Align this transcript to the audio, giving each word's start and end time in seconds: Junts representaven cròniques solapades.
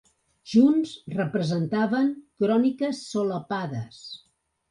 Junts 0.51 0.93
representaven 1.17 2.09
cròniques 2.43 3.05
solapades. 3.13 4.01